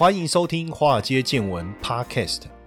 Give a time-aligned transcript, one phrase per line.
[0.00, 2.44] 欢迎收听《华尔街见闻》Podcast。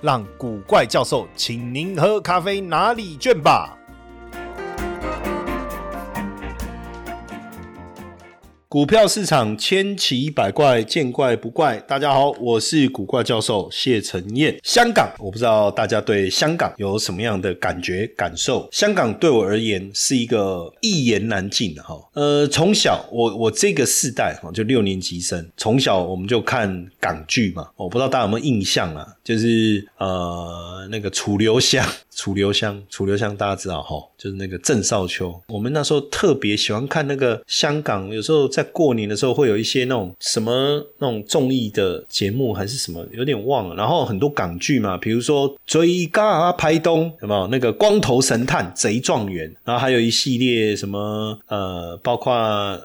[0.00, 3.77] 让古怪教授请您喝咖啡拿礼券吧。
[8.70, 11.78] 股票市场千奇百怪，见怪不怪。
[11.88, 14.60] 大家好，我是古怪教授谢承彦。
[14.62, 18.68] 香港，我不知道大家对香港有什么样的感觉感受。
[18.70, 21.98] 香港对我而言是一个一言难尽的哈。
[22.12, 27.70] 呃，从小我我这个世代哈，就六年级生，从小我们就看港剧嘛。
[27.74, 29.06] 我不知道大家有没有印象啊？
[29.24, 31.82] 就是呃那个楚留香。
[32.18, 35.32] 楚留香，楚留香大家知道哈，就是那个郑少秋。
[35.46, 43.76] 我们那时候特别喜欢看那个香港，有时候在过年的时候会有一些那种什么那种综艺的节目还是什么，有点忘了。
[43.76, 49.54] 然后很多港剧嘛，比如说《追嘎拍东》，有没有那个光头神探贼状元？
[49.62, 52.34] 然后还有一系列什么呃，包括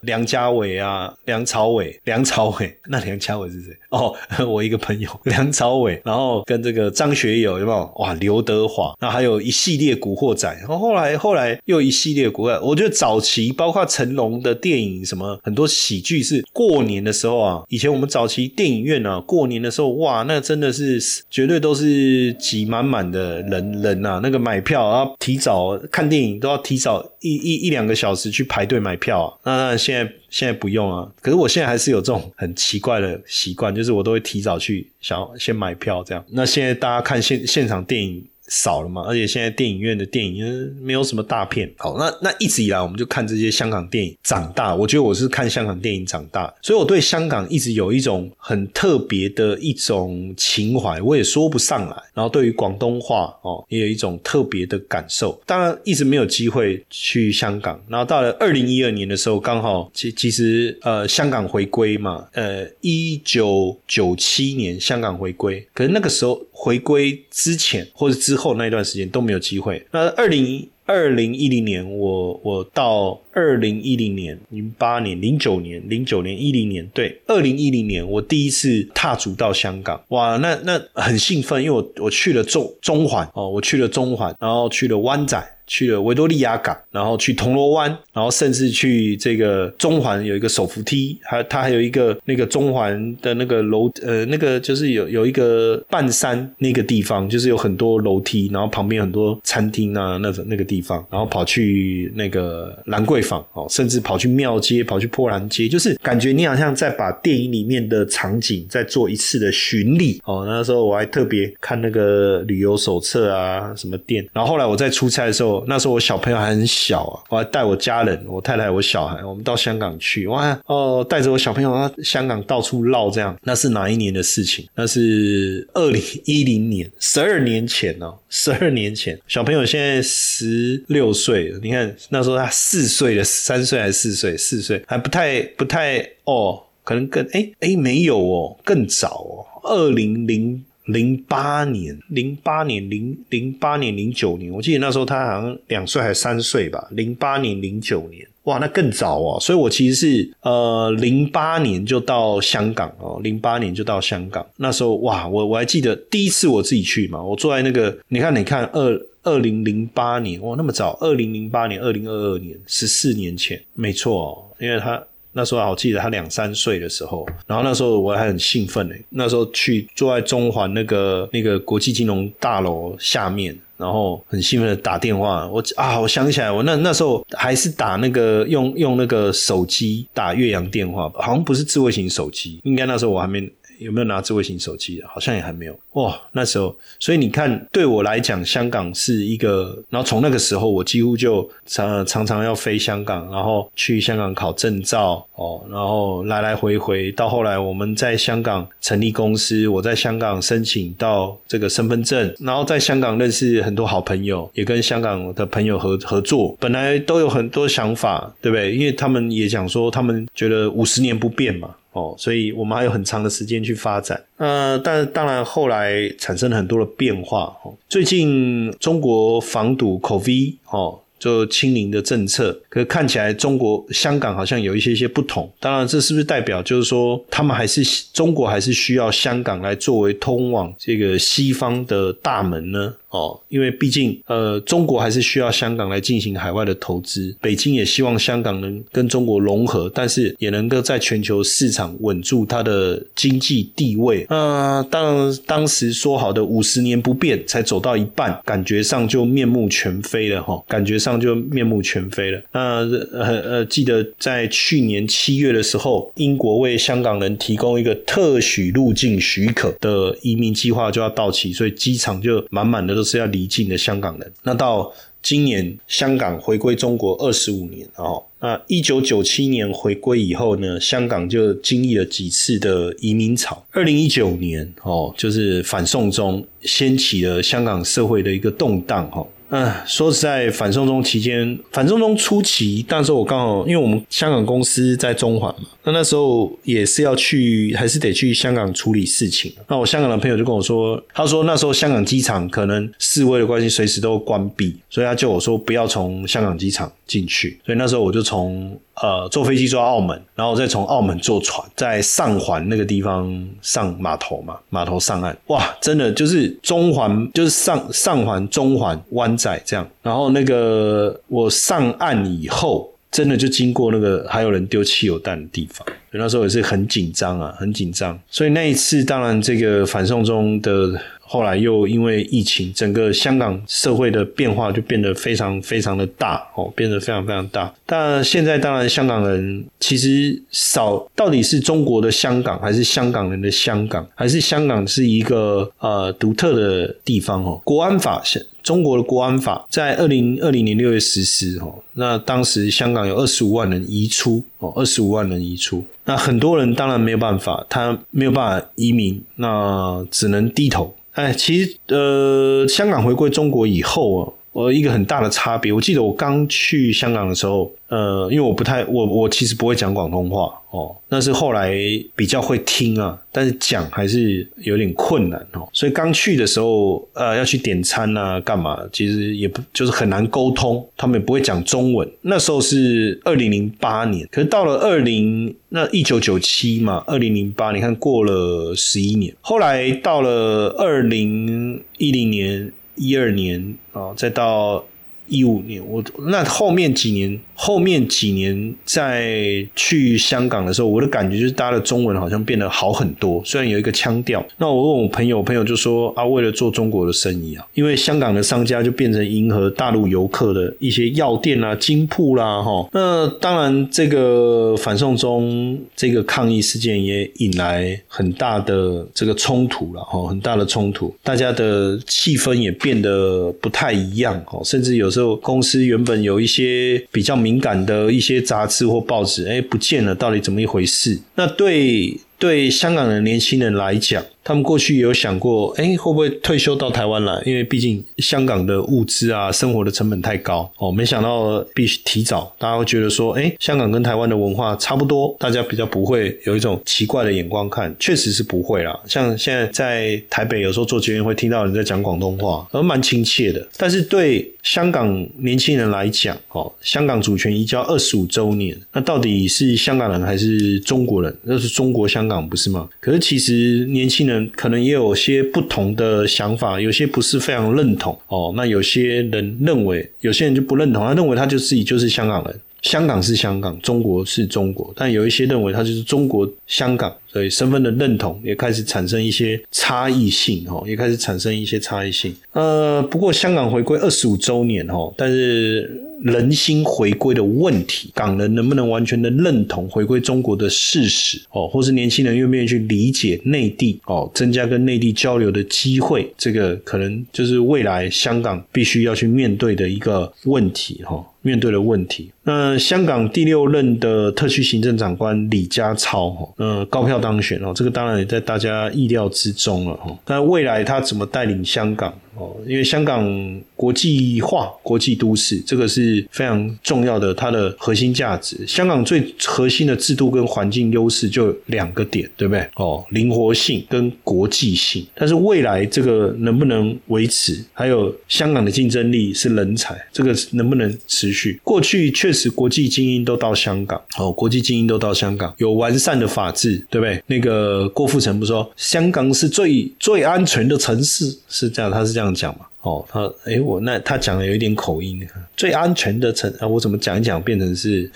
[0.04, 3.76] 梁家伟啊、梁朝伟、梁朝伟， 那梁家伟是谁？
[3.90, 4.14] 哦，
[4.48, 7.92] 我一个朋友 梁朝伟，然后跟这个张学友有没有？
[7.96, 9.23] 哇，刘德华，然后还。
[9.24, 12.62] 有一系列古惑仔，然后后来后来又一系列古惑。
[12.62, 17.64] 我觉得早期包括成龙的电影，什么很多喜剧是过年的时候啊。
[17.70, 24.20] 以前我们早期电影院啊，过年的时候哇，那真的是绝对都是挤满满的人人啊。
[24.22, 29.56] 那个买票啊，提早看电影都要提早一一一两个小时去排队买票啊。
[29.56, 36.24] 那现在现在不用啊，可是我现在还是有这种很奇怪的习惯，就是我都会提早去想要先买票这样。
[36.32, 38.24] 那现在大家看现现场电影。
[38.48, 41.72] 少了嘛，而且现在电影院的电影没有什么大片。
[41.78, 44.76] 好，那那一直以来我们就看这些香港电影长大。
[44.76, 51.96] 我觉得我是看香港电影长大，所以我对香港一直有一种很特别的一种情怀，我也说不上来。
[52.14, 55.42] 然后对于广东话哦，也有一种特别的感受。
[55.46, 57.82] 当然一直没有机会去香港。
[57.88, 69.86] 然后到了二零一二年的时候，刚好其其实呃香港回归嘛，呃一九九七年香港回归，可是那个时候回归之前或者之之后那一段时间都没有机会。
[69.92, 85.40] 那二零二零一零年，我我到二零一零年、零八年、零九年、零九年、一零年，对，二零一零年我第一次踏足到香港，哇，那那很兴奋，因为我我去了中中环哦，我去了中环，然后去了湾仔。
[85.66, 110.46] 去了维多利亚港，然后去铜锣湾，然后甚至去这个中环有一个手扶梯，还它还有一个那个中环的那个楼，呃，那个就是有有一个半山那个地方，就是有很多楼梯，然后旁边很多餐厅啊，那种那个地方，然后跑去那个兰桂坊哦，甚至跑去庙街，跑去波兰街，就是感觉你好像在把电影里面的场景再做一次的巡礼哦。
[110.46, 115.53] 那时候我还特别看那个旅游手册啊，什么店，然后后来我在出差的时候。
[115.68, 124.68] 那时候我小朋友还很小啊，我还带我家人，我太太，我小孩，我们到香港去，哇哦，带着我小朋友啊，香港到处绕，这样，那是哪一年的事情？
[124.76, 134.38] 那是二零一零年，十二年前哦，十二年前，小朋友现在十六岁，你看那时候他四岁的，三岁还是四岁？
[134.38, 140.64] 四岁还不太不太哦，可能更哎哎没有哦，更早哦，二零零。
[140.86, 146.88] 零八年，零八年，零零八年，零九年，我记得那时候他好像两岁还是三岁吧。
[146.92, 149.40] 零八年，零九年，哇，那更早哦。
[149.40, 154.46] 所以我其实是呃零八年就到香港哦，零八年就到香港。
[154.58, 165.02] 那时候哇，我我还记得第一次我自己去嘛，我坐在那个，你看，你看，二二零零八年，哇，那么早，二零零八年，二零二二年，十四年前，没错，哦因为他。
[165.34, 168.96] 那时候我记得他两三岁的时候，然后那时候我还很兴奋呢。
[169.10, 175.48] 那时候去坐在中环那个那个国际金融大楼下面，然后很兴奋的打电话。
[175.48, 183.52] 我啊，我想起来，我那那时候还是打那个用用那个手机打岳阳电话吧，好像不是智慧型手机，应该那时候我还没。
[183.84, 185.02] 有没有拿智慧型手机？
[185.08, 186.20] 好像也还没有哇。
[186.32, 189.78] 那时候，所以你看，对我来讲，香港是一个。
[189.90, 197.12] 然后从那个时候，我几乎就常常常要飞香港，然后去香港考证照哦，然后来来回回。
[197.12, 206.56] 到后来，我们在香港成立公司，我在香港申请到这个身份证，然后在香港认识很多好朋友，也跟香港的朋友合合作。
[206.60, 208.76] 本来都有很多想法，对不对？
[208.76, 211.76] 因为他们也讲说，他们觉得五十年不变嘛。
[211.94, 214.22] 哦，所以我们还有很长的时间去发展。
[214.38, 217.56] 呃，但当然后来产生了很多的变化。
[217.64, 221.00] 哦，最近中国防堵 COVID 哦。
[221.24, 225.50] 就清零的政策，可看起来中国香港好像有一些些不同。
[225.58, 227.82] 当然，这是不是代表就是说，他们还是
[228.12, 232.94] 中国还是需要香港来作为通往这个西方的大门呢？
[233.08, 237.34] 哦，因为毕竟，呃，中国还是需要香港来进行海外的投资。
[237.40, 244.26] 北京也希望香港能跟中国融合，但是也能够在全球市场稳住它的经济地位。
[244.30, 252.42] 呃，当，当时说好的五十年不变，才走到一半，感觉上就面目全非了哈，感觉上就面目全非了。
[252.52, 252.80] 那
[253.14, 263.04] 呃呃，记得在去年七月的时候，英国为香港人提供一个特许入境许可的移民计划就要到期，所以机场就满满的都。
[263.04, 264.32] 是要离境的香港人。
[264.44, 273.64] 那到今年香港回归中国二十五年哦，那一九九七年回归以后呢，香港就经历了几次的移民潮。
[273.72, 279.24] 二零一九年哦，就是反送中掀起了香港社会的一个动荡哈。
[279.56, 289.54] 嗯，说实在，反送中期间，反送中初期，那时候我刚好，因为我们香港公司在中环嘛，那那时候也是要去，还是得去香港处理事情。
[289.68, 297.60] 那我香港的朋友就跟我说，他说那时候香港机场可能示威的关系，随时都关闭，所以他叫我说不要从香港机场进去。
[297.64, 298.76] 所以那时候我就从。
[299.04, 309.86] 呃，坐飞机坐到澳门，然后再从澳门坐船，在上环那个地方上码头嘛，码头上岸，哇，真的就是中环，就是上上环、中环、湾仔这样。
[310.02, 318.18] 然后那个我上岸以后，真的就经过那个还有人丢汽油弹的地方，那时候也是很紧张啊，很紧张。
[318.30, 320.98] 所以那一次，当然这个反送中的。
[321.34, 327.74] 后来又因为疫情，整个香港社会的变化就变得非常非常的大哦，变得非常非常大。
[327.88, 337.60] 但现在当然香港人其实少，到底是中国的香港，还是香港人的香港，还是香港是一个呃独特的地方哦？
[337.66, 338.22] 国安法，
[338.62, 350.96] 中国的国安法在二零二零年六月实施哦，那当时香港有二十五万人移出哦，二十五万人移出，那很多人当然没有办法，他没有办法移民，那只能低头。
[351.14, 355.72] 哎，其实呃，香港回归中国以后啊，呃，一个很大的差别。
[355.72, 357.72] 我记得我刚去香港的时候。
[357.90, 361.78] 呃，因为我不太，我我其实不会讲广东话哦，那是后来
[362.16, 365.70] 比较会听啊，但是讲还是有点困难哦。
[365.72, 372.10] 所以刚去的时候，呃，要去点餐啊，干嘛，其实也不就是很难沟通，他们也不会讲中文。
[372.22, 382.72] 那时候是二零零八年，可是到了二零那一九九七嘛，二零零八，你看过了十一年，后来到了二零一零年、
[383.04, 384.86] 一二年啊，再到。
[385.34, 394.46] 一五年，我那后面几年，后面几年在去香港的时候，我的感觉就是大家的中文好像变得好很多，虽然有一个腔调。
[394.58, 402.88] 那我问我朋友，朋友就说啊，为了做中国的生意啊，因为香港的商家就变成迎合大陆游客的一些药店啦、金铺啦，哈。
[402.92, 415.14] 那当然，这个反送中这个抗议事件也引来很大的这个冲突了，哈，很大的冲突，大家的气氛也变得不太一样，哦，甚至有。
[415.14, 421.20] 时候公司原本有一些比较敏感的一些杂志或报纸，哎，不见了，到底怎么一回事？
[421.36, 422.20] 那对。
[422.38, 427.42] 对香港的年轻人来讲，他们过去有想过，哎，会不会退休到台湾来？
[427.46, 430.92] 因为毕竟香港的物资啊，生活的成本太高哦。
[430.92, 439.00] 没想到必须提早，大家会觉得说，哎，香港跟台湾的文化差不多，大家比较不会有一种奇怪的眼光看，确实是不会啦。
[439.08, 443.66] 像现在在台北，有时候做节目会听到人在讲广东话，而蛮亲切的。
[443.78, 451.34] 但是对香港年轻人来讲，哦，香港主权移交二十五周年，那到底是香港人还是中国人？
[451.44, 452.44] 那是中国香香港。
[452.54, 452.88] 不是吗？
[453.00, 458.54] 可是其实年轻人可能也有些不同的想法，有些不是非常认同哦。
[458.56, 464.94] 那有些人认为，有些人就不认同，他认为他就自己就是香港人，香港是香港，中国是中国。
[464.96, 472.34] 但有一些认为他就是中国香港，所以身份的认同也开始产生一些差异性哦，也开始产生一些差异性。
[472.54, 476.02] 呃，不过香港回归二十五周年哦，但是。
[476.24, 481.38] 人心回归的问题，港人能不能完全的认同回归中国的事实？
[481.52, 484.00] 哦，或是年轻人愿不愿意去理解内地？
[484.06, 491.02] 哦，增加跟内地交流的机会，这个可能就是未来香港必须要去面对的一个问题。
[491.04, 491.22] 哈。
[491.46, 500.14] 面对的问题，那香港第六任的特区行政长官李家超，哈，呃，高票当选哦，这个当然也在大家意料之中了，哈。
[500.26, 508.66] 但未来他怎么带领香港，哦，因为香港国际化、国际都市，这个是非常重要的，它的核心价值。
[508.68, 512.68] 香港最核心的制度跟环境优势就两个点，对不对？
[512.76, 515.06] 哦，灵活性跟国际性。
[515.16, 517.64] 但是未来这个能不能维持？
[517.74, 521.60] 还有香港的竞争力是人才，这个能不能持续？
[521.64, 527.22] 过去确实国际精英都到香港，哦，国际精英都到香港，有完善的法治，对不对？
[527.28, 535.26] 那个郭富城不说香港是最最安全的城市，是这样，他是这样这样讲吗哦，他诶，我那他讲的有一点口音，
[535.56, 538.10] 最安全的城啊，我怎么讲一讲变成是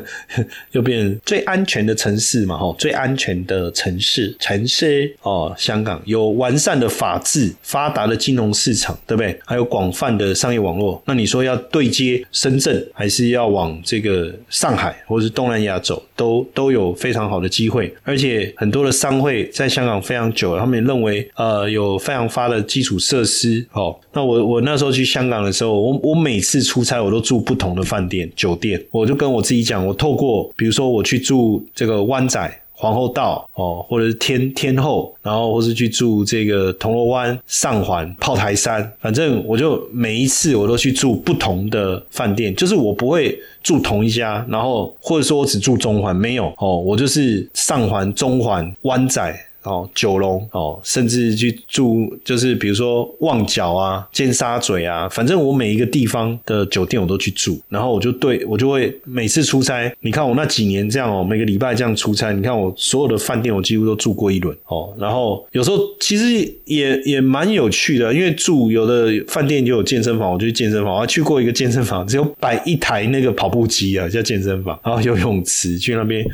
[0.72, 2.56] 又变成最安全的城市嘛？
[2.56, 9.38] 哈，最安全的城市，城市哦，香港有完善的法治、发达的金融市场，对不对？
[9.44, 11.02] 还有广泛的商业网络。
[11.04, 17.94] 那你说要对接深圳，还是要往这个上海或者是东南亚走，都都有非常好的机会。
[18.04, 23.96] 而且很多的商会在香港非常久了，他们也认为呃有非常发的基础设施哦。
[24.12, 49.34] 那我我那时候去香港的时候，我我每次出差我都住不同的饭店酒店，我就跟我自己讲，我透过比如说我去住这个湾仔皇后道哦，或者是天天后，然后或是去住这个铜锣湾上环炮台山，反正我就每一次我都去住不同的饭店，就是我不会住同一家，然后或者说我只住中环，没有哦，我就是上环、中环、湾仔。
[49.68, 76.24] 哦，九龙哦，甚至去住，就是比如说旺角啊、尖沙咀啊，反正我每一个地方的酒店我都去住，然后我就对我就会每次出差，你看我那几年这样哦，每个礼拜这样出差，你看我所有的饭店我几乎都住过一轮哦，然后有时候其实也也蛮有趣的，因为住有的饭店就有健身房，我就去健身房，我还去过一个健身房，只有摆一台那个跑步机啊，叫健身房，然后游泳池去那边，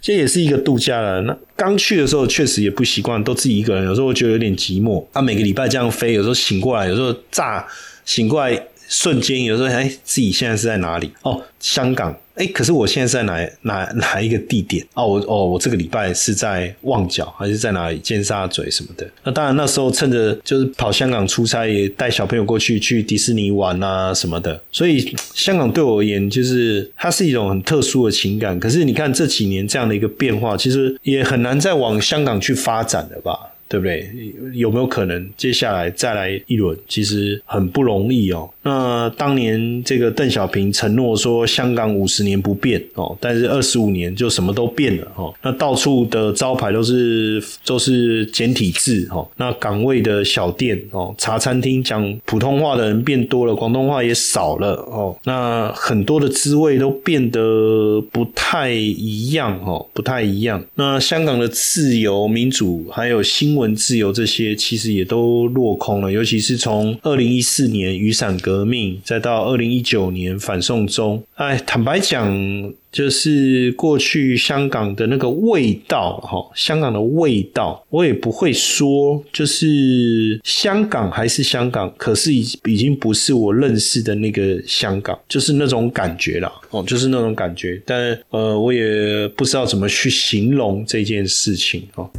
[0.00, 1.20] 这也是一个度假了。
[1.22, 2.70] 那刚去的时候确实也。
[2.78, 5.04] 不习惯，都自己一个人，有时候我觉得有点寂寞。
[5.12, 7.66] 啊，每个礼拜这样飞，有时候醒过来，有时候炸
[8.04, 11.10] 醒过来瞬间，有时候哎，自己现在是在哪里？
[11.22, 12.16] 哦，香港。
[12.38, 14.84] 哎，可是我现在在哪哪哪一个地点？
[14.94, 17.98] 哦，我哦，我这个礼拜是在旺角，还是在哪里？
[17.98, 19.06] 尖沙咀什么的？
[19.24, 24.60] 那当然，那时候趁着就是跑香港出差，也带小朋友过去去迪士尼玩啊什么的。
[24.70, 28.58] 所以香港对我而言，就是它是一种很特殊的情感。
[28.60, 33.36] 可是你看这几年这样的一个变化，其实也很难再往香港去发展了吧？
[33.68, 34.10] 对不对？
[34.54, 36.74] 有没有可能接下来再来一轮？
[36.88, 38.48] 其实很不容易哦。
[38.62, 45.34] 那当年这个邓小平承诺说香港五十年不变哦，但是二十五年就什么都变了哦。
[45.42, 49.28] 那到处的招牌都是都是简体字哦。
[49.36, 55.14] 那岗位的小店哦，茶餐厅讲普通话的人变多了，广东话也少了哦。
[55.24, 60.64] 那很多的滋味都变得不太一样哦，不太一样。
[60.74, 63.57] 那香港的自由民主还有新。
[63.58, 71.22] 文自由这些其实也都落空了，尤其是从二零一四年雨伞革命，再到二零一九年反送中。
[71.34, 87.80] 哎，坦白讲，就是过去香港的那个味道，哈，香港的味道，我也不会说，就是香港还是香港，可是已已经不是我认识的那个香港，就是那种感觉了，哦，就是那种感觉。
[87.84, 92.10] 但呃，我也不知道怎么去形容这件事情，哦。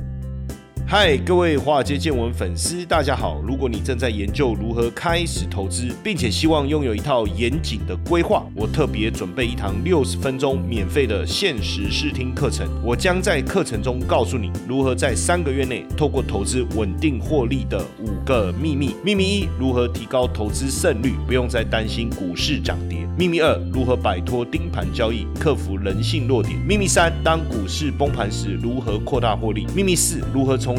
[0.92, 3.40] 嗨，各位华尔街见闻粉丝，大家好！
[3.46, 12.68] 如果你正在研究如何开始投资，并且希望拥有一套严谨的规划，我特别准备一堂六十分钟免费的限时试听课程。
[12.84, 18.96] 我将在课程中告诉你如何在三个月内透过投资稳定获利的五个秘密。
[19.04, 23.08] 秘密一：如何提高投资胜率，不用再担心股市涨跌。
[23.16, 26.58] 秘密二：如何摆脱盯盘交易，克服人性弱点。
[26.68, 29.68] 秘密三：当股市崩盘时，如何扩大获利。
[29.76, 30.79] 秘密四：如何从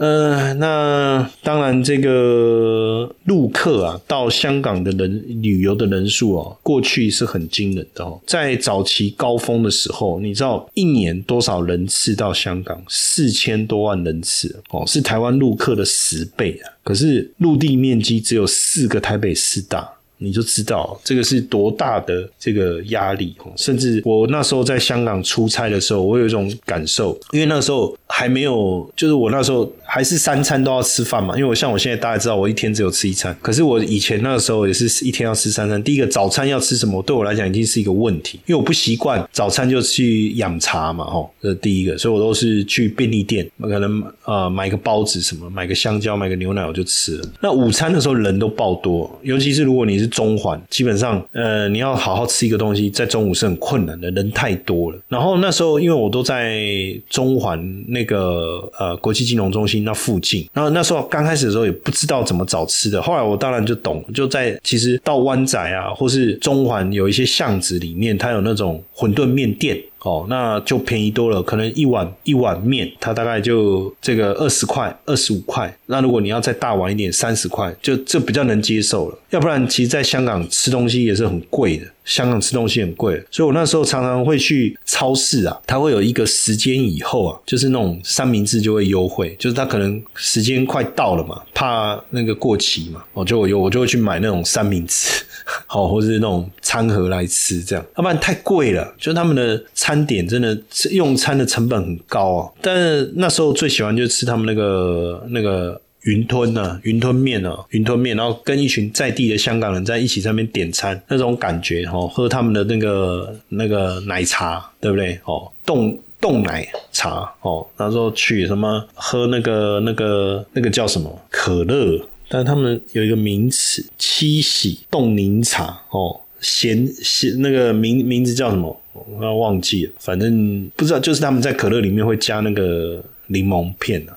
[0.00, 8.18] 呃，那当然，这个陆客啊，到香港的人旅游的人数哦，过去是很惊人的哦。
[8.26, 12.82] 在早期高峰的时候，你知道一年多少人次到香港？
[12.88, 16.72] 四千多万人次哦，是台湾陆客的十倍啊。
[16.82, 19.86] 可是陆地面积只有四个台北市大。
[20.22, 23.34] 你就知道这个是多大的这个压力。
[23.56, 31.34] 甚至我那时候在香港出差的时候，我有一种感受，因为那时候还没有，就是我那时候还是三餐都要吃饭嘛。
[31.36, 35.82] 因为我像我现在大家知道，我一天只有吃一餐，可是我以前那个时候也是一天要吃三餐。
[35.82, 47.28] 第一个早餐要吃什么，对我来讲已经是一个问题，因为我不习惯早餐就去养茶嘛，吼，这是第一个，所以我都是去便利店，可能呃买个包子什么，买个香蕉，买个牛奶我就吃了。
[47.40, 54.98] 那午餐的时候人都爆多，尤其是如果你是中环，基本上呃你要好好吃一个东西，在中午是很困难的，人太多了。
[55.08, 56.60] 然后那时候因为我都在
[57.08, 69.80] 中环那个呃国际金融中心那附近，然后那时候刚开始的时候也不知道怎么找吃的，后来我当然就懂，就在其实到湾仔啊，或是中环有一些巷子里面，它有那种馄饨面店。
[70.02, 75.76] 哦，那就便宜多了，可能一碗一碗面，它大概就这个二十块、二十五块。
[75.86, 79.18] 那如果你要再大碗一点，三十块，就这比较能接受了。
[79.30, 81.86] 要不然，其实在香港吃东西也是很贵的。
[82.04, 95.22] 香港吃东西很贵，所以我那时候常常会去超市啊，它会有一个时间以后啊，就是那种三明治就会优惠，就是它可能时间快到了嘛，怕那个过期嘛，我就我有我就会去买那种三明治，
[95.66, 100.58] 好， 或是那种餐盒来吃，这样，要不然太贵了，就他们的餐点真的
[100.90, 102.50] 用餐的成本很高啊。
[102.60, 105.80] 但是那时候最喜欢就是吃他们那个那个。
[106.02, 115.18] 云吞呢，云吞面呢，云吞面，然后跟一群在地的香港人在一起在那边点餐，那种感觉哦，喝他们的那个那个奶茶，对不对？
[115.24, 128.74] 哦，冻冻奶茶哦，那时候去什么喝那个那个那个叫什么可乐，但他们有一个名词七喜冻柠茶哦，咸咸那个名名字叫什么？
[128.92, 134.16] 我要忘记了，反正不知道，就是他们在可乐里面会加那个柠檬片啊。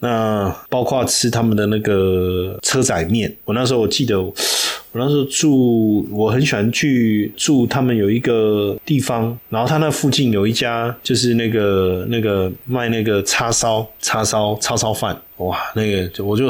[0.00, 4.32] 那包括吃他们的那个车仔面，我那时候我记得，我
[4.92, 16.46] 那时候住，我很喜欢去住他们有一个地方，然后他那附近有一家就是那个那个卖那个叉烧叉烧叉烧饭，哇，那个我就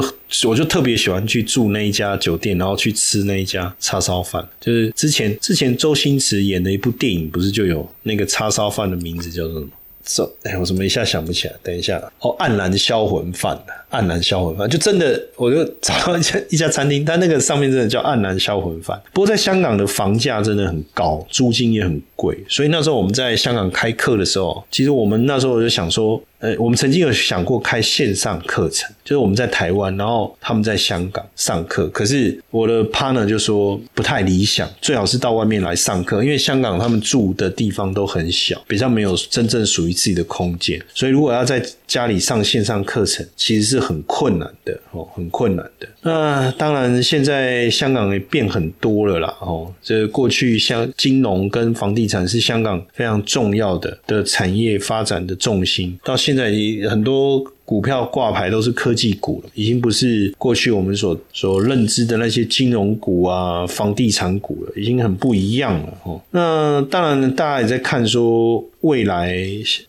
[0.47, 9.71] 我就特别喜欢去住那一家酒店，然后去吃那一家叉烧饭，就是之前之前周星驰演的一部电影，不是就有那个叉烧饭的名字叫做什么？
[10.11, 11.53] 这哎，我怎么一下想不起来？
[11.61, 13.55] 等一下，哦，黯然销魂饭
[13.91, 18.99] 黯然销魂饭，就真的，我就找到一家一家餐厅，它那个上面真的叫黯然销魂饭。
[19.13, 26.19] 不过在香港的房价真的很高，租金也很贵，所以那时候我们在香港开课的时候，其实我们那时候我就想说。
[26.39, 31.87] 呃，我们曾经有想过开线上课程，就是我们在台湾，然后他们在香港上课。
[31.89, 40.81] 可是我的 partner 就说不太理想，最好是到外面来上课，因为香港他们住的地方都很小，比较没有真正属于自己的空间。
[40.93, 45.87] 所以如果要在家里上线上课程，其实是很困难的哦，很困难的。
[46.01, 49.69] 那当然，现在香港也变很多了啦哦。
[49.83, 56.53] 这过去像金融跟房地产是香港非常重要的的产业发展的重心，到现现在
[56.87, 66.21] 很多股票挂牌都是科技股了，已经不是过去我们所所认知的那些金融股啊、房地产股了，已经很不一样了哦。
[66.29, 69.35] 那当然，大家也在看说未来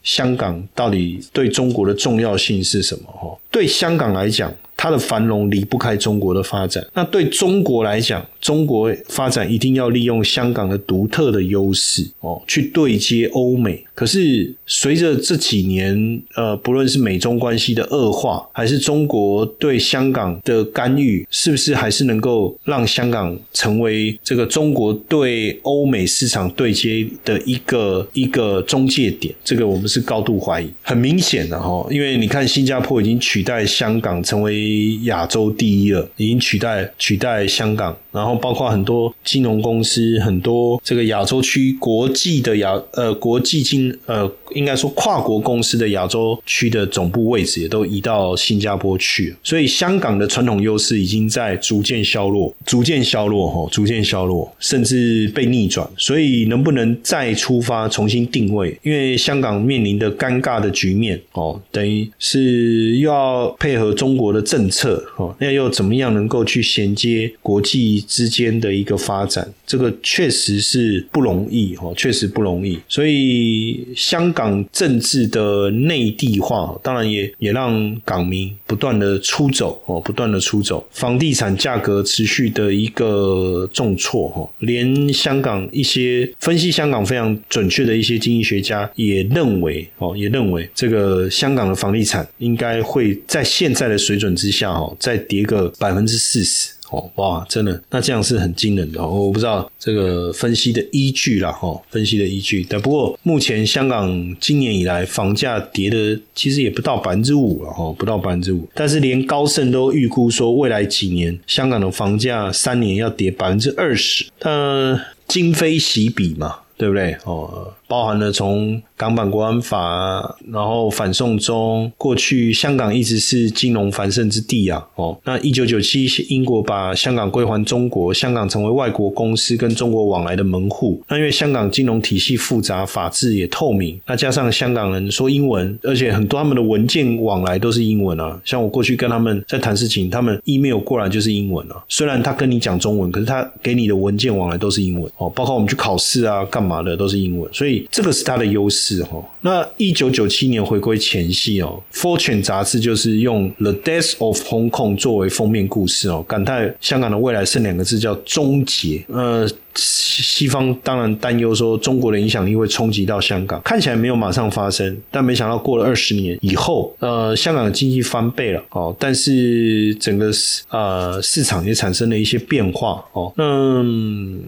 [0.03, 3.03] 香港到底对中国的重要性是什么？
[3.13, 4.51] 哈，对香港来讲。
[4.83, 13.85] 它的繁荣离不开中国的发展，那对中国来讲，中国发展一定要利用香港的独特的优势哦，去对接欧美。
[14.01, 29.35] 可是随着这几年，呃，不论是美中关系的恶化，还是中国对香港的干预，是不是还是能够让香港成为这个中国对欧美市场对接的一个一个中介点？
[29.45, 30.71] 这个我们是高度怀疑。
[30.81, 34.71] 很明显的哈，因为你看新加坡已经取代香港成为。
[35.11, 55.89] 亚洲第一了，已经取代取代香港，然后包括很多金融公司，很多这个亚洲区国际的亚呃国际金呃应该说跨国公司的亚洲区的总部位置也都移到新加坡去，所以香港的传统优势已经在逐渐消落，逐渐消落哈，逐渐消落，甚至被逆转。
[55.97, 58.79] 所以能不能再出发重新定位？
[58.83, 64.41] 因为香港面临的尴尬的局面哦，等于是又要配合中国的。
[64.41, 69.47] 政策哦，那又怎么样能够去衔接国际之间的一个发展？
[69.67, 72.77] 这个确实是不容易哦，确实不容易。
[72.89, 80.87] 所以香港港政治的内地化，当然也也让港民不断的出走哦，不断的出走。
[80.93, 94.51] 房地产价格持续的一个重挫哈，连香港一些分析香港非常准确的一些经济学家也认为哦，也认为这个香港的房地产应该会在现在的水准之。
[94.51, 99.09] 下哦，再跌个百分之四十哦，哇，真的，那这样是很惊人的哦。
[99.09, 102.67] 我不知道这个分析的依据啦，哈，分析的依据。
[102.69, 108.69] 但不过目前香港今年以来房价跌的其实也不到百分之五了，哈，不到百分之五。
[108.75, 114.27] 但是连高盛都预估说，未来几年香港的房价三年要跌百分之二十。
[114.43, 117.17] 那今非昔比嘛，对不对？
[117.25, 117.73] 哦。
[117.91, 124.87] 包含了从港版国安法，然后反送中，过去香港一直是金融繁盛之地啊。
[124.95, 131.03] 哦，那一九九七英国把香港归还中国，香港成为外国公司跟中国往来的门户。
[131.09, 138.41] 那因为香港金融体系复杂，法制也透明，那加上香港人说英文，而且很多他们的文件往来都是英文啊。
[138.45, 141.83] 像我过去跟他们在谈事情，他们 email 过来就是英文啊。
[141.89, 145.29] 虽然他跟你讲中文，可是他给你的文件往来都是英文哦。
[145.31, 147.80] 包括我们去考试啊，干嘛的都是英文，所以。
[147.91, 149.23] 这个是它的优势哈。
[149.41, 159.05] 那一九九七年回归前夕哦，《Fortune》杂志就是用 “The Death of Hong Kong” 作为封面故事哦，感叹香港的未来剩两个字叫终结。
[159.09, 159.49] 呃。
[159.75, 170.31] 西方当然担忧说中国的影响力会冲击到香港，看起来没有马上发生，但没想到过了二十年以后，呃，香港的经济翻倍了哦，但是整个
[170.71, 173.33] 呃市场也产生了一些变化哦。
[173.37, 173.85] 那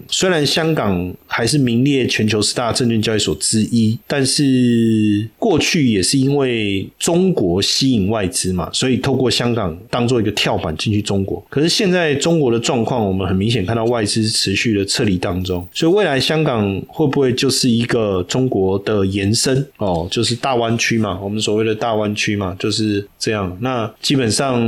[0.09, 11.45] 虽然香港还是名列全球十大证券交易所之一，但是过去也是因为中国吸引外资嘛，所以透过香港当做一个跳板进去中国。
[11.49, 15.12] 可是现在中国的状况，我们很明显看到外资持续的撤离。
[15.17, 20.07] 当中，所以未来香港会不会就是一个中国的延伸哦？
[20.11, 23.57] 就是大湾区嘛，我们所谓的大湾区嘛，就是这样。
[23.61, 24.61] 那基本上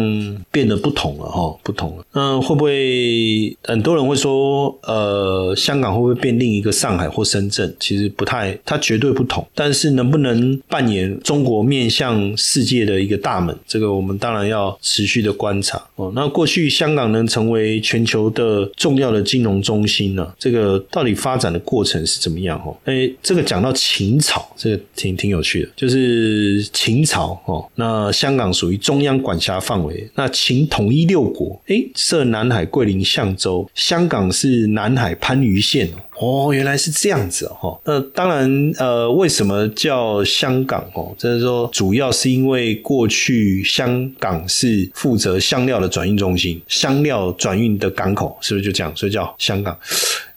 [0.50, 2.04] 变得不同了哈，不同了。
[2.12, 7.74] 那会不会很多人会说，呃，香港会不会变另一个上海或深圳？
[7.80, 9.46] 其实不太，它绝对不同。
[9.54, 13.57] 但是能不能扮演中国面向世界的一个大门？
[13.66, 16.12] 这个我们当然要持续的观察哦。
[16.14, 20.33] 那过去香港能成为全球的重要的金融中心呢？
[20.38, 22.59] 这个到底发展的过程是怎么样？
[22.64, 35.88] 哦，哎，这个讲到秦朝，这个挺挺有趣的，就是秦朝哦，那香港属于中央管辖范围，那秦统一六国，哎，设南海、桂林、象州，香港是南海番禺县。
[36.20, 37.79] 哦，原来是这样子哦。
[37.85, 41.14] 那当然，呃，为什么叫香港哦？
[41.18, 48.94] 就是说，主要是因为过去香港是负责香料的转运中心，香料转运的港口，是不是就这样？
[48.94, 49.77] 所以叫香港。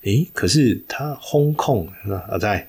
[0.03, 1.87] 诶，可是它轰控
[2.29, 2.67] 啊在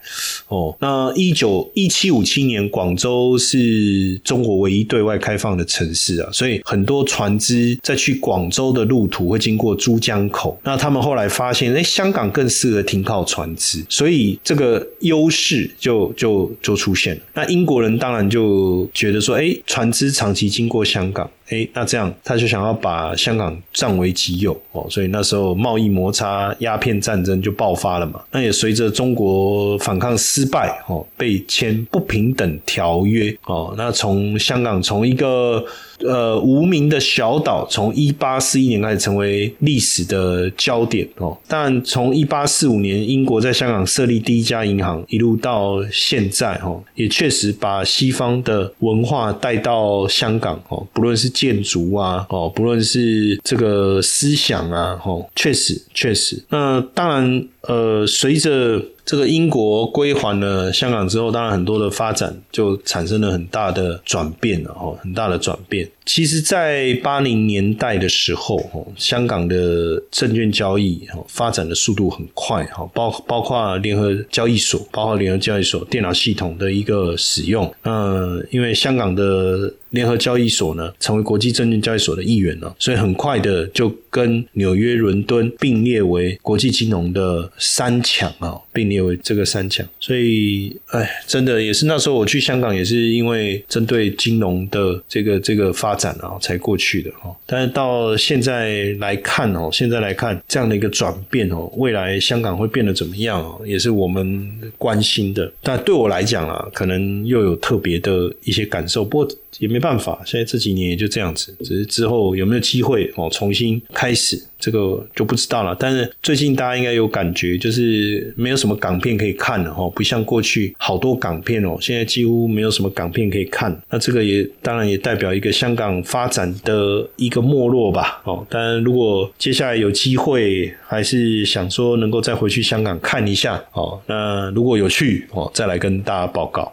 [0.48, 10.58] 哦，那一九一七五七年，广州是中国唯一对外开放的城市啊，所以很多船只在去广州的路途会经过珠江口。
[10.64, 17.22] 那他们后来发现，诶，香港更适合停靠船只，所以这个优势就就就出现了。
[17.34, 21.30] 那英国人当然就觉得说，哎，船只长期经过香港。
[21.50, 28.20] 哎，那这样他就想要把香港占为己有哦，所以那时候贸易摩擦、鸦片战争就爆发了嘛。
[28.30, 33.74] 那也随着中国反抗失败哦，被签不平等条约哦。
[33.76, 35.64] 那从香港从一个。
[36.00, 41.36] 呃，无名的小岛从一八四一年开始成为历史的焦点哦。
[41.46, 50.86] 但从一八四五年英国在香港设立第一家银行，一路到现在哦，也确实把西方的文化带到香港哦。
[50.92, 56.42] 不论是建筑啊哦，不论是这个思想啊哦，确实确实。
[56.48, 65.88] 那当然呃，随着这个英国归还了香港之后，当然很多的发展就产生了很大的转变了哦，很大的转变。
[66.08, 77.70] 其实，在八零年代的时候，哦，香港的证券交易哦发展的速度很快哈，包包括联合交易所，包括联合交易所电脑系统的一个使用。
[77.82, 79.74] 嗯，因为香港的。
[79.90, 89.86] 联合交易所呢，成为国际证券交易所的一员了，所以很快的就跟纽约、伦敦并列为国际金融的三强啊，并列为这个三强。
[89.98, 97.36] 所以，哎，真的也是那时候我去香港，也是因为针对金融的这个这个发展啊，才过去的哈。
[97.44, 105.52] 但是到现在来看哦，现在来看这样的一个转变哦，未来香港会变得怎么样哦，也是我们关心的。
[105.62, 109.28] 但对我来讲啊，可能又有特别的一些感受，不过。
[109.58, 115.74] 也没办法，现在这几年也就这样子，只是之后有没有机会哦重新开始，这个就不知道了。
[115.78, 123.76] 但是最近大家应该有感觉，就是没有什么港片可以看了哈，不像过去好多港片哦，现在几乎没有什么港片可以看。
[123.90, 128.46] 那这个也当然也代表一个香港发展的一个没落吧哦。
[128.50, 134.00] 当然，如果接下来有机会，还是想说能够再回去香港看一下哦。
[134.06, 136.72] 那如果有去哦，再来跟大家报告。